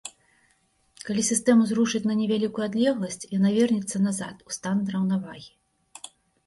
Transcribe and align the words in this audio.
Калі 1.09 1.21
сістэму 1.31 1.67
зрушыць 1.71 2.03
на 2.13 2.15
невялікую 2.21 2.63
адлегласць, 2.69 3.21
яна 3.37 3.49
вернецца 3.59 3.97
назад 4.09 4.35
у 4.49 4.59
стан 4.59 4.77
раўнавагі. 4.97 5.51